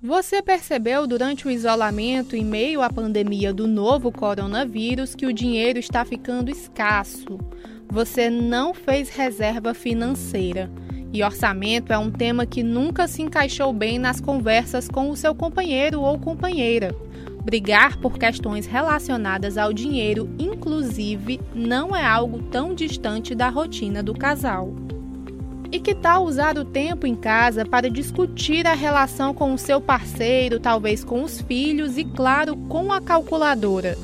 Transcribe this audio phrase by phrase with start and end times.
[0.00, 5.76] Você percebeu durante o isolamento em meio à pandemia do novo coronavírus que o dinheiro
[5.76, 7.36] está ficando escasso?
[7.90, 10.70] Você não fez reserva financeira.
[11.12, 15.34] E orçamento é um tema que nunca se encaixou bem nas conversas com o seu
[15.34, 16.94] companheiro ou companheira.
[17.42, 24.14] Brigar por questões relacionadas ao dinheiro, inclusive, não é algo tão distante da rotina do
[24.14, 24.72] casal.
[25.70, 29.80] E que tal usar o tempo em casa para discutir a relação com o seu
[29.80, 33.96] parceiro, talvez com os filhos e, claro, com a calculadora?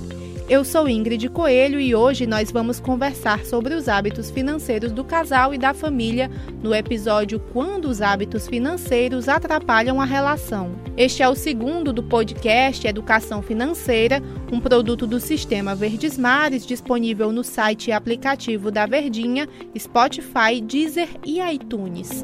[0.47, 5.55] Eu sou Ingrid Coelho e hoje nós vamos conversar sobre os hábitos financeiros do casal
[5.55, 6.31] e da família
[6.63, 10.73] no episódio Quando os hábitos financeiros atrapalham a relação.
[10.99, 14.23] Este é o segundo do podcast Educação Financeira,
[14.53, 19.49] um produto do Sistema Verdes Mares disponível no site e aplicativo da Verdinha,
[19.79, 22.23] Spotify, Deezer e iTunes.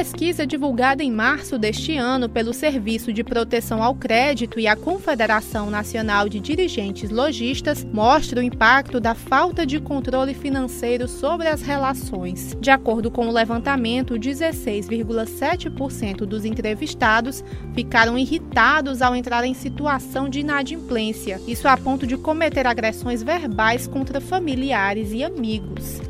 [0.00, 5.68] Pesquisa divulgada em março deste ano pelo Serviço de Proteção ao Crédito e a Confederação
[5.68, 12.56] Nacional de Dirigentes Logistas mostra o impacto da falta de controle financeiro sobre as relações.
[12.58, 20.40] De acordo com o levantamento, 16,7% dos entrevistados ficaram irritados ao entrar em situação de
[20.40, 26.00] inadimplência, isso a ponto de cometer agressões verbais contra familiares e amigos.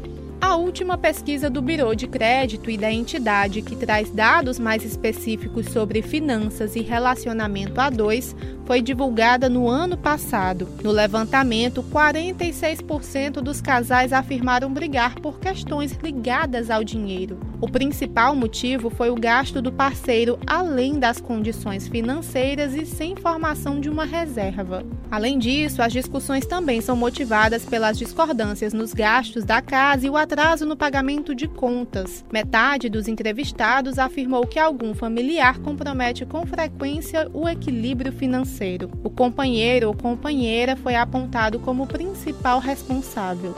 [0.51, 5.67] A última pesquisa do Biro de Crédito e da entidade, que traz dados mais específicos
[5.67, 8.35] sobre finanças e relacionamento a dois,
[8.71, 10.69] foi divulgada no ano passado.
[10.85, 17.41] No levantamento, 46% dos casais afirmaram brigar por questões ligadas ao dinheiro.
[17.61, 23.81] O principal motivo foi o gasto do parceiro além das condições financeiras e sem formação
[23.81, 24.85] de uma reserva.
[25.11, 30.17] Além disso, as discussões também são motivadas pelas discordâncias nos gastos da casa e o
[30.17, 32.25] atraso no pagamento de contas.
[32.33, 38.60] Metade dos entrevistados afirmou que algum familiar compromete com frequência o equilíbrio financeiro.
[39.03, 43.55] O companheiro ou companheira foi apontado como principal responsável.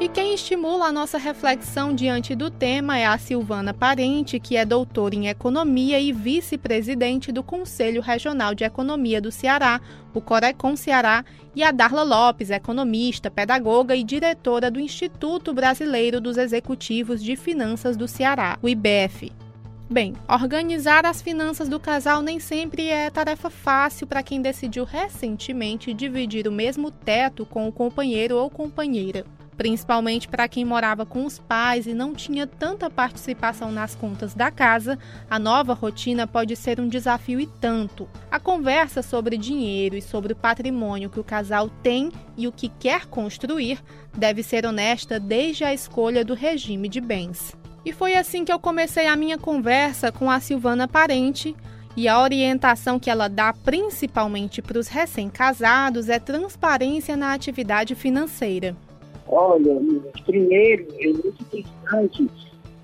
[0.00, 4.64] E quem estimula a nossa reflexão diante do tema é a Silvana Parente, que é
[4.64, 9.80] doutora em Economia e vice-presidente do Conselho Regional de Economia do Ceará,
[10.12, 11.24] o Corecon Ceará,
[11.56, 17.96] e a Darla Lopes, economista, pedagoga e diretora do Instituto Brasileiro dos Executivos de Finanças
[17.96, 19.32] do Ceará, o IBEF.
[19.88, 25.92] Bem, organizar as finanças do casal nem sempre é tarefa fácil para quem decidiu recentemente
[25.92, 29.24] dividir o mesmo teto com o companheiro ou companheira
[29.56, 34.50] principalmente para quem morava com os pais e não tinha tanta participação nas contas da
[34.50, 34.98] casa,
[35.30, 38.08] a nova rotina pode ser um desafio e tanto.
[38.30, 42.68] A conversa sobre dinheiro e sobre o patrimônio que o casal tem e o que
[42.68, 43.82] quer construir
[44.16, 47.56] deve ser honesta desde a escolha do regime de bens.
[47.84, 51.54] E foi assim que eu comecei a minha conversa com a Silvana Parente.
[51.96, 58.74] E a orientação que ela dá principalmente para os recém-casados é transparência na atividade financeira.
[59.28, 59.80] Olha,
[60.24, 62.28] primeiro é muito importante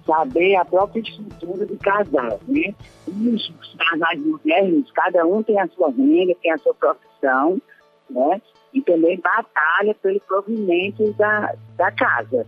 [0.07, 2.75] saber a própria estrutura do casal, né?
[3.07, 7.61] Os casais modernos, cada um tem a sua renda, tem a sua profissão,
[8.09, 8.41] né?
[8.73, 12.47] E também batalha pelo provimento da, da casa.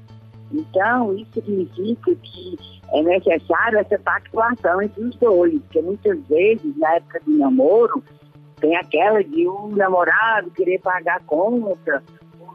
[0.52, 2.58] Então, isso significa que
[2.92, 8.02] é necessário essa pactuação entre os dois, porque muitas vezes, na época do namoro,
[8.60, 12.02] tem aquela de um namorado querer pagar a conta,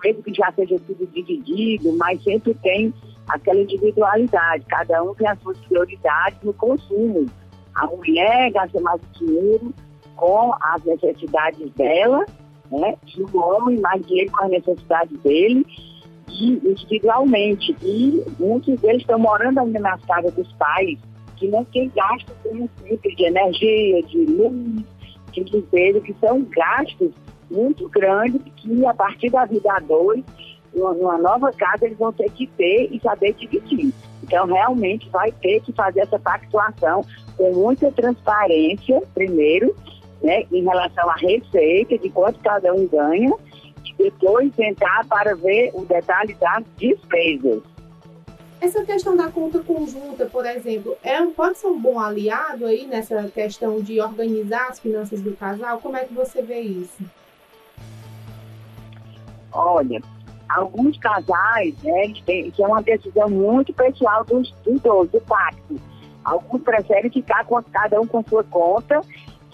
[0.03, 2.93] mesmo que já seja tudo dividido, mas sempre tem
[3.27, 7.25] aquela individualidade, cada um tem as suas prioridades no consumo.
[7.75, 9.73] A mulher gasta mais dinheiro
[10.15, 12.25] com as necessidades dela,
[12.71, 12.95] né?
[13.15, 15.65] E o homem mais dinheiro com as necessidades dele
[16.29, 17.75] individualmente.
[17.81, 20.97] E muitos deles estão morando ainda nas casas dos pais,
[21.35, 24.83] que não tem gasto de energia, de luz,
[25.31, 27.11] de limpeza, que são gastos
[27.49, 30.23] muito grande que a partir da vida 2,
[30.73, 33.93] numa nova casa, eles vão ter que ter e saber dividir.
[34.23, 37.05] Então, realmente vai ter que fazer essa pactuação
[37.37, 39.75] com muita transparência, primeiro,
[40.21, 43.33] né, em relação à receita, de quanto cada um ganha,
[43.97, 47.61] depois tentar para ver o detalhe das despesas.
[48.59, 53.29] Essa questão da conta conjunta, por exemplo, é, pode ser um bom aliado aí nessa
[53.29, 55.79] questão de organizar as finanças do casal?
[55.79, 57.03] Como é que você vê isso?
[59.51, 60.01] Olha,
[60.49, 65.75] alguns casais, né, têm, que é uma decisão muito pessoal dos, dos dois, do pacto.
[66.23, 69.01] Alguns preferem ficar com cada um com sua conta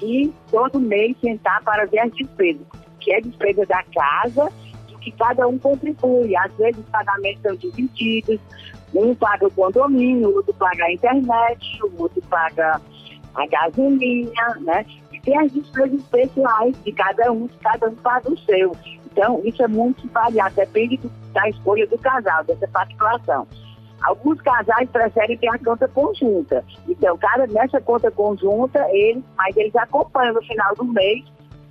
[0.01, 2.65] e todo mês sentar para ver as despesas,
[3.03, 4.49] que é despesa da casa,
[4.93, 6.35] o que cada um contribui.
[6.35, 8.39] Às vezes os pagamentos são divididos,
[8.93, 12.79] um paga o condomínio, o outro paga a internet, o outro paga
[13.35, 14.85] a gasolina, né?
[15.11, 18.71] E tem as despesas especiais de cada um, cada um paga o seu.
[19.11, 23.47] Então, isso é muito variado, depende do, da escolha do casal, dessa participação.
[24.03, 26.63] Alguns casais preferem ter a conta conjunta.
[26.89, 31.23] Então, cara, nessa conta conjunta, eles, mas eles acompanham no final do mês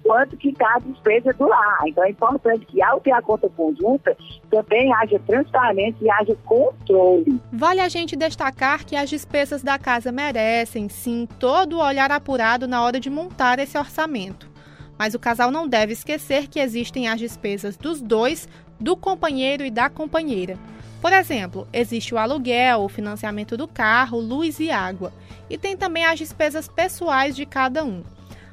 [0.03, 1.81] quanto que está a despesa do lar.
[1.87, 4.17] Então é importante que ao ter a conta conjunta
[4.51, 7.41] também haja transparência e haja controle.
[7.53, 12.67] Vale a gente destacar que as despesas da casa merecem sim todo o olhar apurado
[12.67, 14.51] na hora de montar esse orçamento.
[14.99, 19.71] Mas o casal não deve esquecer que existem as despesas dos dois, do companheiro e
[19.71, 20.57] da companheira.
[21.01, 25.13] Por exemplo, existe o aluguel, o financiamento do carro, luz e água.
[25.51, 28.05] E tem também as despesas pessoais de cada um.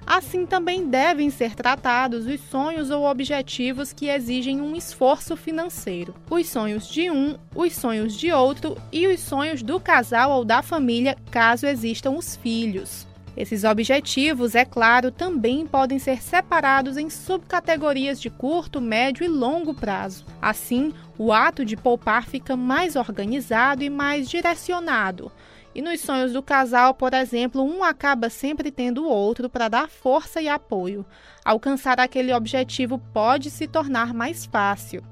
[0.09, 6.15] Assim também devem ser tratados os sonhos ou objetivos que exigem um esforço financeiro.
[6.27, 10.63] Os sonhos de um, os sonhos de outro e os sonhos do casal ou da
[10.63, 13.05] família, caso existam os filhos.
[13.37, 19.75] Esses objetivos, é claro, também podem ser separados em subcategorias de curto, médio e longo
[19.75, 20.25] prazo.
[20.41, 25.31] Assim, o ato de poupar fica mais organizado e mais direcionado,
[25.73, 29.89] e nos sonhos do casal, por exemplo, um acaba sempre tendo o outro para dar
[29.89, 31.05] força e apoio.
[31.45, 35.03] Alcançar aquele objetivo pode se tornar mais fácil.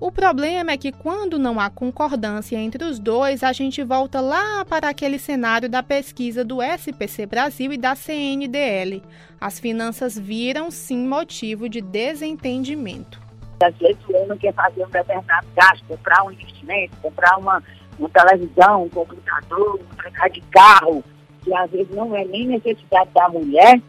[0.00, 4.64] O problema é que quando não há concordância entre os dois, a gente volta lá
[4.64, 9.02] para aquele cenário da pesquisa do SPC Brasil e da CNDL.
[9.40, 13.22] As finanças viram sim motivo de desentendimento.
[13.62, 17.62] Às vezes o homem quer fazer um determinado gasto, comprar um investimento, comprar uma,
[17.98, 21.04] uma televisão, um computador, um trocar de carro,
[21.42, 23.80] que às vezes não é nem necessidade da mulher,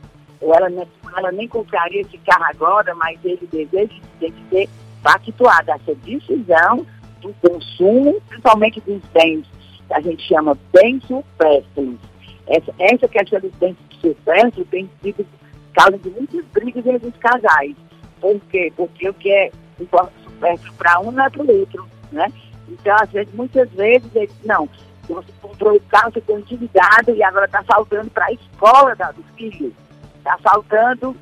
[0.42, 0.70] ou ela,
[1.18, 4.70] ela nem compraria esse carro agora, mas ele deseja tem que ser
[5.02, 6.86] pactuada essa decisão
[7.22, 9.46] do consumo, principalmente dos bens
[9.88, 12.00] que a gente chama bens supérfluos.
[12.48, 15.26] Essa, essa questão dos bens supérfluos tem sido
[15.74, 17.76] causa de muitas brigas entre os casais.
[18.20, 18.72] Por quê?
[18.76, 22.32] Porque o que é supérfluo para um não é para o outro, né?
[22.68, 24.68] Então, às vezes, muitas vezes, ele não,
[25.08, 29.12] você comprou o carro, você ficou endividado e agora está faltando para a escola da,
[29.12, 29.74] dos filhos.
[30.18, 31.16] Está faltando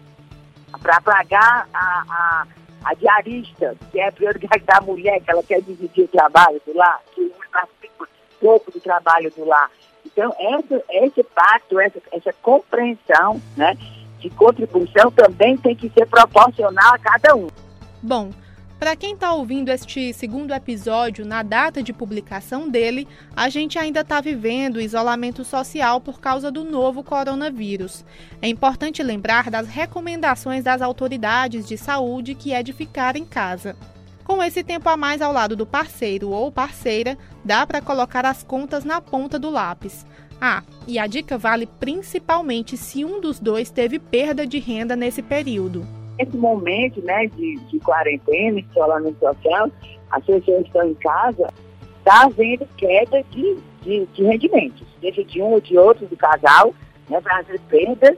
[0.81, 2.47] para pagar a, a,
[2.85, 6.75] a, diarista, que é a prioridade da mulher, que ela quer dividir o trabalho do
[6.75, 8.07] lar, que um participa
[8.39, 9.69] pouco do trabalho do lar.
[10.05, 13.75] Então, essa, esse pacto, essa, essa compreensão né,
[14.19, 17.47] de contribuição também tem que ser proporcional a cada um.
[18.01, 18.31] Bom,
[18.83, 24.01] para quem está ouvindo este segundo episódio na data de publicação dele, a gente ainda
[24.01, 28.03] está vivendo isolamento social por causa do novo coronavírus.
[28.41, 33.73] É importante lembrar das recomendações das autoridades de saúde que é de ficar em casa.
[34.21, 38.43] Com esse tempo a mais ao lado do parceiro ou parceira, dá para colocar as
[38.43, 40.05] contas na ponta do lápis.
[40.41, 45.21] Ah, e a dica vale principalmente se um dos dois teve perda de renda nesse
[45.21, 49.71] período nesse momento né, de, de quarentena, isolamento social,
[50.11, 51.53] as pessoas estão em casa,
[51.99, 56.73] está havendo queda de, de, de, rendimentos, seja de um ou de outro do casal,
[57.09, 58.17] né, as perdas,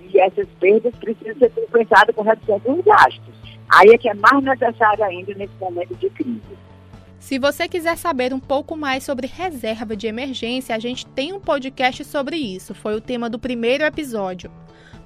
[0.00, 3.34] e essas perdas precisam ser compensadas com redução dos gastos.
[3.68, 6.64] Aí é que é mais necessário ainda nesse momento de crise.
[7.18, 11.40] Se você quiser saber um pouco mais sobre reserva de emergência, a gente tem um
[11.40, 12.74] podcast sobre isso.
[12.74, 14.50] Foi o tema do primeiro episódio.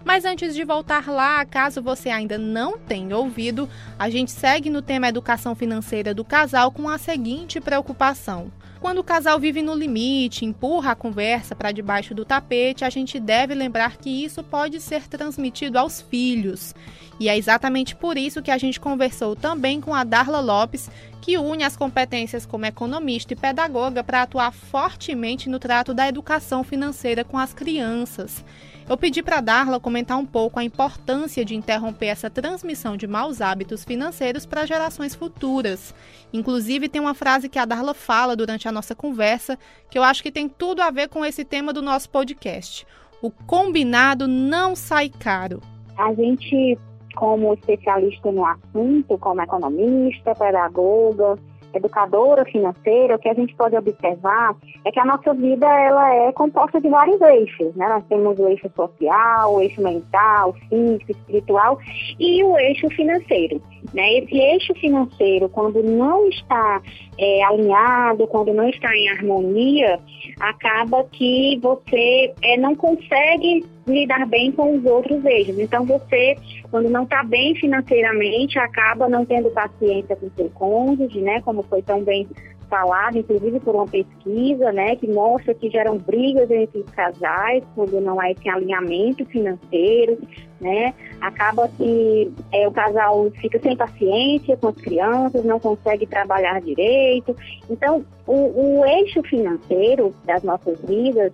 [0.05, 4.81] Mas antes de voltar lá, caso você ainda não tenha ouvido, a gente segue no
[4.81, 8.51] tema educação financeira do casal com a seguinte preocupação.
[8.81, 13.19] Quando o casal vive no limite, empurra a conversa para debaixo do tapete, a gente
[13.19, 16.75] deve lembrar que isso pode ser transmitido aos filhos.
[17.19, 20.89] E é exatamente por isso que a gente conversou também com a Darla Lopes,
[21.21, 26.63] que une as competências como economista e pedagoga para atuar fortemente no trato da educação
[26.63, 28.45] financeira com as crianças.
[28.89, 33.43] Eu pedi para Darla comentar um pouco a importância de interromper essa transmissão de maus
[33.43, 35.95] hábitos financeiros para gerações futuras.
[36.33, 39.59] Inclusive, tem uma frase que a Darla fala durante a nossa conversa
[39.91, 42.87] que eu acho que tem tudo a ver com esse tema do nosso podcast.
[43.21, 45.61] O combinado não sai caro.
[45.99, 46.79] A gente,
[47.15, 51.39] como especialista no assunto, como economista, pedagoga,
[51.75, 56.33] educadora financeira, o que a gente pode observar é que a nossa vida ela é
[56.33, 57.89] composta de vários eixos, né?
[57.89, 61.79] Nós temos o eixo social, o eixo mental, físico, espiritual
[62.19, 63.61] e o eixo financeiro.
[63.93, 64.19] Né?
[64.19, 66.83] Esse eixo financeiro, quando não está
[67.17, 69.99] é, alinhado, quando não está em harmonia,
[70.41, 75.59] acaba que você é, não consegue lidar bem com os outros eixos.
[75.59, 76.37] Então, você,
[76.71, 81.41] quando não está bem financeiramente, acaba não tendo paciência com seu cônjuge, né?
[81.41, 82.29] Como foi tão bem
[82.69, 88.01] falado, inclusive por uma pesquisa, né, que mostra que geram brigas entre os casais quando
[88.01, 90.19] não há esse alinhamento financeiro,
[90.61, 90.95] né?
[91.21, 97.35] Acaba que é, o casal fica sem paciência com as crianças, não consegue trabalhar direito.
[97.71, 101.33] Então, o, o eixo financeiro das nossas vidas,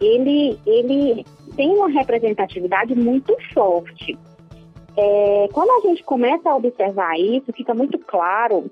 [0.00, 1.24] ele, ele
[1.56, 4.18] tem uma representatividade muito forte.
[4.96, 8.70] É, quando a gente começa a observar isso, fica muito claro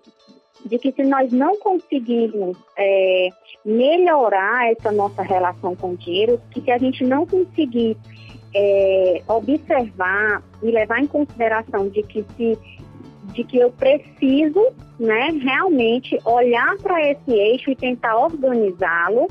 [0.65, 3.31] de que se nós não conseguirmos é,
[3.65, 7.97] melhorar essa nossa relação com o dinheiro, que se a gente não conseguir
[8.55, 12.59] é, observar e levar em consideração de que se
[13.33, 19.29] de que eu preciso, né, realmente olhar para esse eixo e tentar organizá-lo,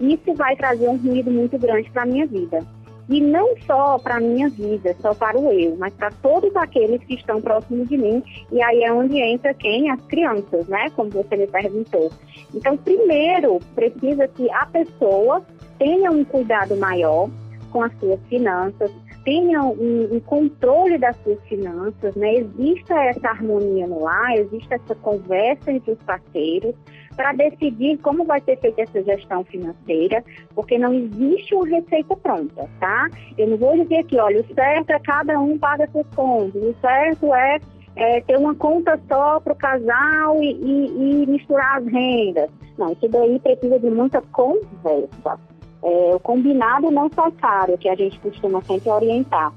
[0.00, 2.66] isso vai trazer um ruído muito grande para a minha vida.
[3.12, 7.04] E não só para a minha vida, só para o eu, mas para todos aqueles
[7.04, 8.22] que estão próximos de mim.
[8.50, 9.90] E aí é onde entra quem?
[9.90, 10.88] As crianças, né?
[10.96, 12.10] Como você me perguntou.
[12.54, 15.44] Então, primeiro, precisa que a pessoa
[15.78, 17.28] tenha um cuidado maior
[17.70, 18.90] com as suas finanças,
[19.26, 22.36] tenha um, um, controle das suas finanças, né?
[22.36, 26.74] Exista essa harmonia no lar, exista essa conversa entre os parceiros
[27.16, 32.68] para decidir como vai ser feita essa gestão financeira, porque não existe uma receita pronta,
[32.80, 33.08] tá?
[33.36, 36.74] Eu não vou dizer que, olha, o certo é cada um paga seus contos, o
[36.80, 37.60] certo é,
[37.96, 42.50] é ter uma conta só para o casal e, e, e misturar as rendas.
[42.78, 45.38] Não, isso daí precisa de muita conversa.
[45.84, 49.52] É, o combinado não sai caro, que a gente costuma sempre orientar.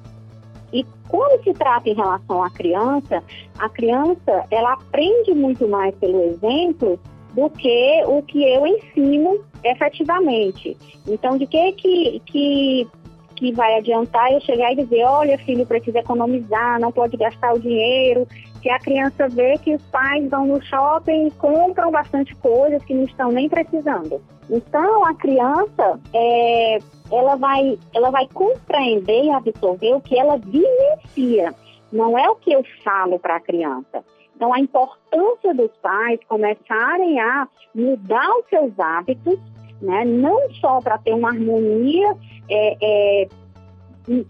[0.74, 3.24] E quando se trata em relação à criança,
[3.59, 7.00] a criança ela aprende muito mais pelo exemplo
[7.36, 10.77] do que o que eu ensino efetivamente.
[11.08, 12.88] Então, de que que, que
[13.36, 17.60] que vai adiantar eu chegar e dizer, olha filho, precisa economizar, não pode gastar o
[17.60, 18.25] dinheiro,
[18.62, 22.94] que a criança vê que os pais vão no shopping e compram bastante coisas que
[22.94, 24.22] não estão nem precisando.
[24.50, 26.80] Então a criança é,
[27.12, 31.54] ela vai ela vai compreender e absorver o que ela vivencia,
[31.92, 34.04] não é o que eu falo para a criança.
[34.36, 39.39] Então a importância dos pais começarem a mudar os seus hábitos,
[39.82, 40.06] né?
[40.06, 42.15] Não só para ter uma harmonia
[42.50, 43.27] é, é,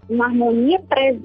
[0.08, 1.20] uma harmonia pre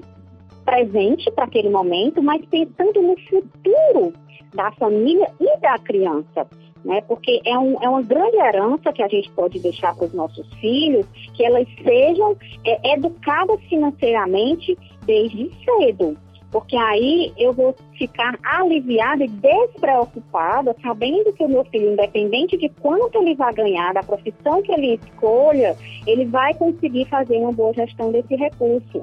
[0.64, 4.12] presente para aquele momento, mas pensando no futuro
[4.54, 6.46] da família e da criança
[6.84, 7.00] né?
[7.02, 10.46] Porque é, um, é uma grande herança que a gente pode deixar para os nossos
[10.54, 16.16] filhos, que elas sejam é, educadas financeiramente desde cedo.
[16.52, 22.68] Porque aí eu vou ficar aliviada e despreocupada, sabendo que o meu filho, independente de
[22.68, 25.74] quanto ele vai ganhar, da profissão que ele escolha,
[26.06, 29.00] ele vai conseguir fazer uma boa gestão desse recurso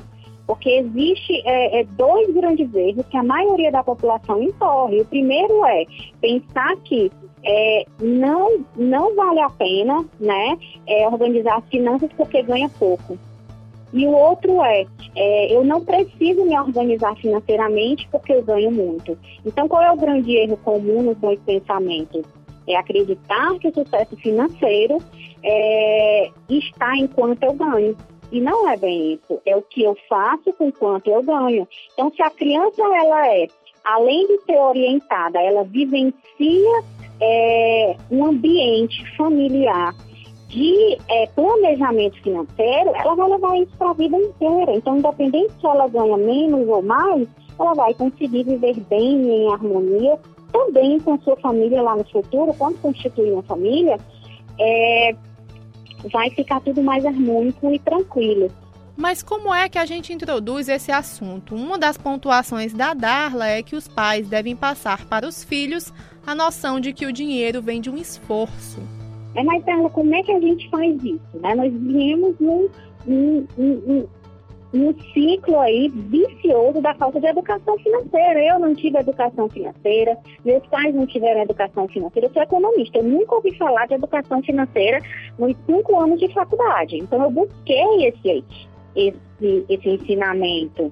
[0.50, 5.00] porque existe é, é, dois grandes erros que a maioria da população incorre.
[5.00, 5.86] O primeiro é
[6.20, 7.12] pensar que
[7.44, 13.16] é, não, não vale a pena né, é, organizar as finanças porque ganha pouco.
[13.92, 19.18] E o outro é, é, eu não preciso me organizar financeiramente porque eu ganho muito.
[19.46, 22.24] Então, qual é o grande erro comum nos dois pensamentos?
[22.68, 24.98] É acreditar que o sucesso financeiro
[25.44, 27.98] é, está enquanto eu ganho.
[28.32, 29.42] E não é bem isso.
[29.44, 31.68] É o que eu faço com quanto eu ganho.
[31.94, 33.48] Então, se a criança ela é,
[33.84, 36.84] além de ser orientada, ela vivencia
[37.20, 39.96] é, um ambiente familiar
[40.50, 44.74] de é, planejamento financeiro, ela vai levar isso para a vida inteira.
[44.74, 47.28] Então, independente se ela ganha menos ou mais,
[47.60, 50.18] ela vai conseguir viver bem e em harmonia
[50.52, 53.98] também com sua família lá no futuro, quando constituir uma família,
[54.60, 55.16] é,
[56.12, 58.50] vai ficar tudo mais harmônico e tranquilo.
[58.98, 61.56] Mas como é que a gente introduz esse assunto?
[61.56, 65.94] Uma das pontuações da Darla é que os pais devem passar para os filhos
[66.26, 68.99] a noção de que o dinheiro vem de um esforço.
[69.36, 71.40] É, mas Darla, como é que a gente faz isso?
[71.42, 71.56] Né?
[71.56, 72.70] Nós viemos num,
[73.06, 74.08] num, num,
[74.74, 78.44] num ciclo aí vicioso da falta de educação financeira.
[78.44, 82.28] Eu não tive educação financeira, meus pais não tiveram educação financeira.
[82.28, 85.00] Eu sou economista, eu nunca ouvi falar de educação financeira
[85.38, 86.98] nos cinco anos de faculdade.
[86.98, 88.44] Então eu busquei esse
[88.96, 90.92] esse, esse ensinamento.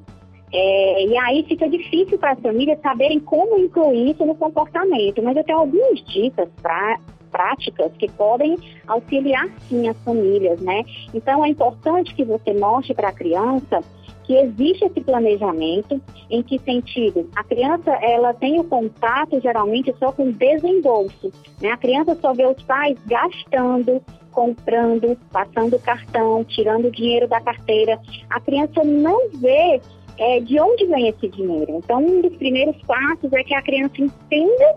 [0.54, 5.22] É, e aí fica difícil para as famílias saberem como incluir isso no comportamento.
[5.22, 7.00] Mas eu tenho algumas dicas pra,
[7.38, 10.84] práticas que podem auxiliar sim as famílias, né?
[11.14, 13.84] Então é importante que você mostre para a criança
[14.24, 16.02] que existe esse planejamento.
[16.30, 17.30] Em que sentido?
[17.36, 21.32] A criança ela tem o contato geralmente só com desembolso.
[21.62, 21.70] Né?
[21.70, 24.02] A criança só vê os pais gastando,
[24.32, 28.00] comprando, passando cartão, tirando dinheiro da carteira.
[28.30, 29.80] A criança não vê
[30.18, 31.78] é, de onde vem esse dinheiro.
[31.78, 34.76] Então, um dos primeiros passos é que a criança entenda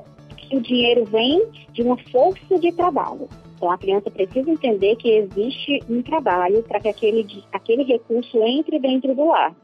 [0.52, 3.28] o dinheiro vem de uma força de trabalho.
[3.56, 8.78] Então, a criança precisa entender que existe um trabalho para que aquele, aquele recurso entre
[8.78, 9.54] dentro do lar.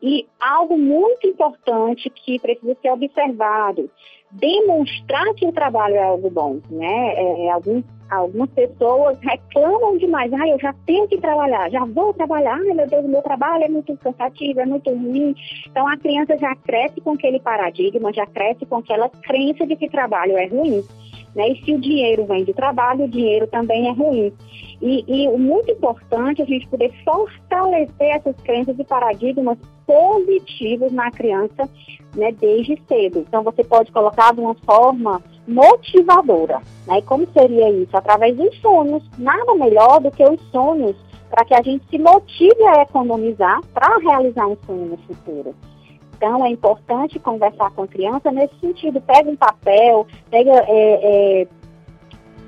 [0.00, 3.90] E algo muito importante que precisa ser observado,
[4.32, 7.14] demonstrar que o trabalho é algo bom, né?
[7.14, 12.12] É, é alguns, algumas pessoas reclamam demais, ah, eu já tenho que trabalhar, já vou
[12.14, 15.34] trabalhar, ai meu Deus, meu trabalho é muito cansativo, é muito ruim.
[15.70, 19.88] Então a criança já cresce com aquele paradigma, já cresce com aquela crença de que
[19.88, 20.82] trabalho é ruim.
[21.34, 21.50] Né?
[21.50, 24.32] E se o dinheiro vem de trabalho, o dinheiro também é ruim.
[24.80, 30.92] E, e o muito importante é a gente poder fortalecer essas crenças e paradigmas positivos
[30.92, 31.68] na criança
[32.14, 33.20] né, desde cedo.
[33.20, 36.60] Então, você pode colocar de uma forma motivadora.
[36.86, 36.98] Né?
[36.98, 37.96] E como seria isso?
[37.96, 39.02] Através dos sonhos.
[39.18, 40.96] Nada melhor do que os sonhos
[41.30, 45.54] para que a gente se motive a economizar para realizar um sonho no futuro.
[46.22, 49.00] Então, é importante conversar com a criança nesse sentido.
[49.00, 51.48] Pega um papel, pega é, é,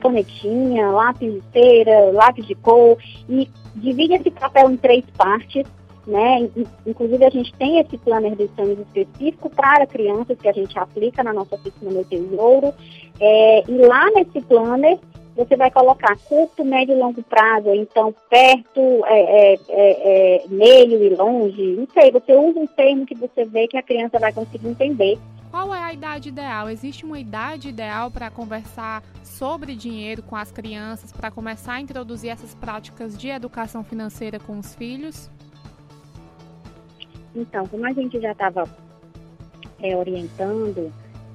[0.00, 2.96] canetinha, lápis de cera, lápis de cor
[3.28, 5.66] e divide esse papel em três partes.
[6.06, 6.48] Né?
[6.86, 11.24] Inclusive, a gente tem esse planner de sonhos específico para crianças que a gente aplica
[11.24, 12.72] na nossa oficina Meu Tesouro.
[13.18, 15.00] É, e lá nesse planner,
[15.36, 21.02] você vai colocar curto, médio e longo prazo, então perto, é, é, é, é, meio
[21.02, 24.32] e longe, não sei, você usa um termo que você vê que a criança vai
[24.32, 25.18] conseguir entender.
[25.50, 26.68] Qual é a idade ideal?
[26.68, 32.30] Existe uma idade ideal para conversar sobre dinheiro com as crianças, para começar a introduzir
[32.30, 35.30] essas práticas de educação financeira com os filhos?
[37.34, 38.68] Então, como a gente já estava
[39.80, 40.92] é, orientando,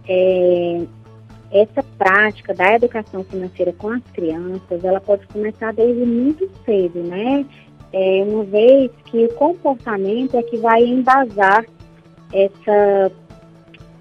[0.08, 0.86] é,
[1.52, 7.46] essa prática da educação financeira com as crianças, ela pode começar desde muito cedo, né?
[7.92, 11.66] É, uma vez que o comportamento é que vai embasar
[12.32, 13.12] essa,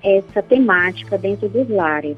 [0.02, 2.16] essa temática dentro dos lares.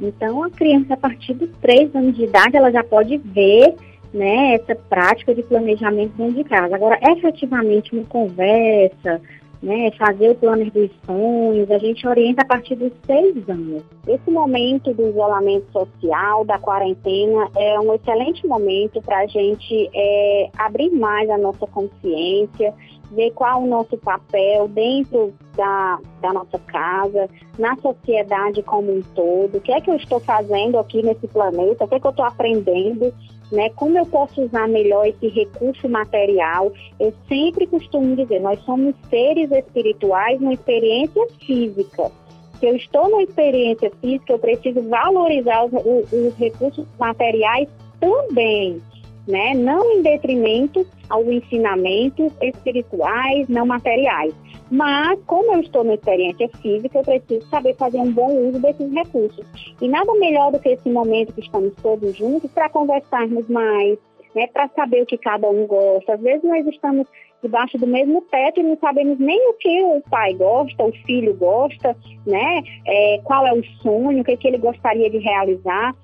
[0.00, 3.74] Então, a criança, a partir dos três anos de idade, ela já pode ver
[4.12, 6.74] né, essa prática de planejamento dentro de casa.
[6.74, 9.20] Agora, efetivamente, uma conversa,
[9.62, 13.84] né, fazer o plano dos sonhos, a gente orienta a partir dos seis anos.
[14.08, 20.50] Esse momento do isolamento social, da quarentena, é um excelente momento para a gente é,
[20.58, 22.74] abrir mais a nossa consciência,
[23.12, 29.58] ver qual o nosso papel dentro da, da nossa casa, na sociedade como um todo,
[29.58, 32.10] o que é que eu estou fazendo aqui nesse planeta, o que é que eu
[32.10, 33.14] estou aprendendo
[33.52, 33.68] né?
[33.76, 36.72] Como eu posso usar melhor esse recurso material?
[36.98, 42.10] Eu sempre costumo dizer, nós somos seres espirituais numa experiência física.
[42.58, 47.68] Se eu estou numa experiência física, eu preciso valorizar os, os, os recursos materiais
[48.00, 48.80] também,
[49.28, 49.52] né?
[49.54, 54.34] Não em detrimento aos ensinamentos espirituais, não materiais.
[54.72, 58.90] Mas, como eu estou na experiência física, eu preciso saber fazer um bom uso desses
[58.90, 59.44] recursos.
[59.78, 63.98] E nada melhor do que esse momento que estamos todos juntos para conversarmos mais,
[64.34, 66.14] né, para saber o que cada um gosta.
[66.14, 67.06] Às vezes nós estamos
[67.42, 71.34] debaixo do mesmo teto e não sabemos nem o que o pai gosta, o filho
[71.34, 71.94] gosta,
[72.26, 72.62] né?
[72.86, 75.94] É, qual é o sonho, o que, é que ele gostaria de realizar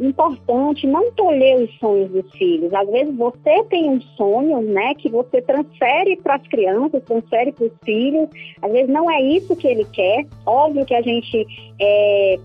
[0.00, 2.72] importante não tolher os sonhos dos filhos.
[2.72, 7.66] Às vezes você tem um sonho, né, que você transfere para as crianças, transfere para
[7.66, 8.28] os filhos.
[8.62, 10.26] Às vezes não é isso que ele quer.
[10.46, 11.46] Óbvio que a gente
[11.80, 12.38] é,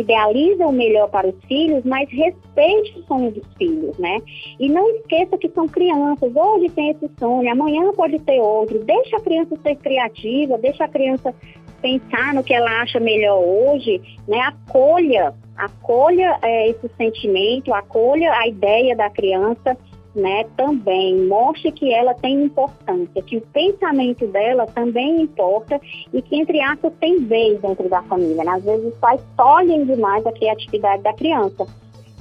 [0.00, 4.20] idealiza o melhor para os filhos, mas respeite o sonho dos filhos, né?
[4.58, 6.30] E não esqueça que são crianças.
[6.34, 8.78] Hoje tem esse sonho, amanhã pode ter outro.
[8.84, 11.34] Deixa a criança ser criativa, deixa a criança
[11.76, 14.40] pensar no que ela acha melhor hoje, né?
[14.40, 19.76] Acolha acolha é, esse sentimento, acolha a ideia da criança,
[20.14, 25.78] né, também mostre que ela tem importância, que o pensamento dela também importa
[26.12, 28.42] e que, entre aspas, tem vez dentro da família.
[28.42, 28.50] Né?
[28.50, 31.66] Às vezes os pais tolhem demais a criatividade da criança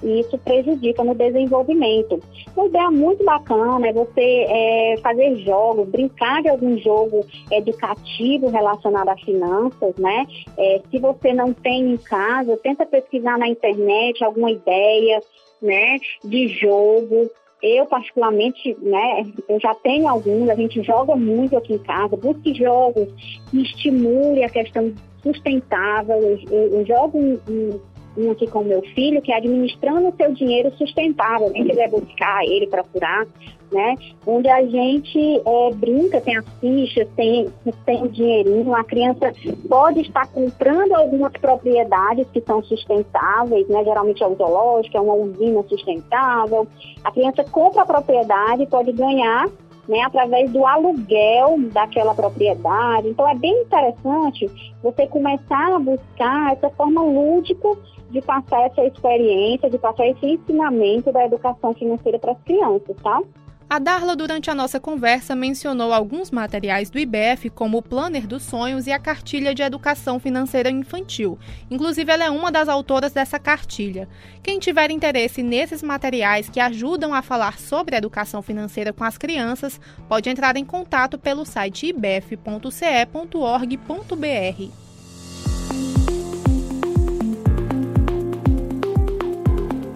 [0.06, 2.22] e isso prejudica no desenvolvimento.
[2.56, 9.10] Uma ideia muito bacana é você é, fazer jogos, brincar de algum jogo educativo relacionado
[9.10, 10.28] a finanças, né?
[10.58, 15.22] É, se você não tem em casa, tenta pesquisar na internet alguma ideia,
[15.62, 17.30] né, de jogo,
[17.62, 22.54] eu, particularmente, né, eu já tenho alguns, a gente joga muito aqui em casa, busque
[22.54, 23.08] jogos
[23.50, 26.16] que estimule a questão sustentável.
[26.16, 27.80] Eu, eu, eu jogo um, um,
[28.18, 31.52] um aqui com meu filho, que é administrando o seu dinheiro sustentável.
[31.52, 33.26] Quem quiser buscar ele, procurar,
[33.72, 33.96] né?
[34.26, 37.48] Onde a gente é, brinca, tem as fichas, tem,
[37.86, 39.34] tem o dinheirinho, a criança
[39.68, 43.84] pode estar comprando algumas propriedades que são sustentáveis, né?
[43.84, 46.68] Geralmente é o zoológico, é uma usina sustentável.
[47.04, 49.50] A criança compra a propriedade, pode ganhar
[49.88, 53.10] né, através do aluguel daquela propriedade.
[53.10, 54.50] Então é bem interessante
[54.82, 57.70] você começar a buscar essa forma lúdica
[58.10, 63.22] de passar essa experiência, de passar esse ensinamento da educação financeira para as crianças, tá?
[63.68, 68.44] A Darla, durante a nossa conversa, mencionou alguns materiais do IBF, como o Planner dos
[68.44, 71.40] Sonhos e a Cartilha de Educação Financeira Infantil.
[71.70, 74.08] Inclusive, ela é uma das autoras dessa cartilha.
[74.44, 79.82] Quem tiver interesse nesses materiais que ajudam a falar sobre educação financeira com as crianças,
[80.08, 82.36] pode entrar em contato pelo site ibf.ce.org.br.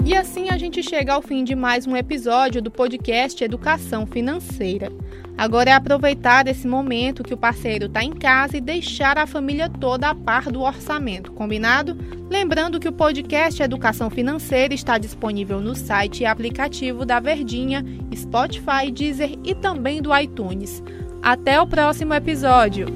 [0.10, 4.92] E assim a gente chega ao fim de mais um episódio do podcast Educação Financeira.
[5.38, 9.70] Agora é aproveitar esse momento que o parceiro está em casa e deixar a família
[9.70, 11.96] toda a par do orçamento, combinado?
[12.28, 18.90] Lembrando que o podcast Educação Financeira está disponível no site e aplicativo da Verdinha, Spotify,
[18.92, 20.82] Deezer e também do iTunes.
[21.22, 22.88] Até o próximo episódio!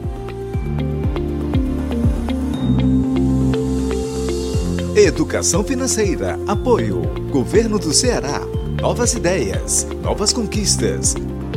[4.95, 6.39] Educação Financeira.
[6.47, 7.01] Apoio.
[7.31, 8.41] Governo do Ceará.
[8.79, 9.87] Novas ideias.
[10.03, 11.15] Novas conquistas.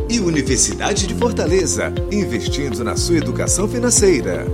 [0.08, 1.92] E Universidade de Fortaleza.
[2.10, 4.46] Investindo na sua educação financeira.